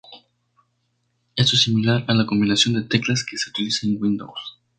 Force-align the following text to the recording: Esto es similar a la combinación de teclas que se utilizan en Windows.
Esto 1.35 1.55
es 1.55 1.61
similar 1.61 2.05
a 2.07 2.15
la 2.15 2.25
combinación 2.25 2.73
de 2.73 2.81
teclas 2.89 3.23
que 3.23 3.37
se 3.37 3.51
utilizan 3.51 3.91
en 3.91 4.01
Windows. 4.01 4.59